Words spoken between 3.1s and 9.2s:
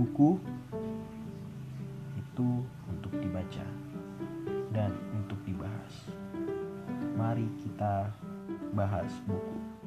dibaca dan untuk dibahas. Mari kita bahas